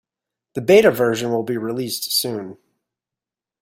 [0.55, 2.57] The Beta version will be released soon.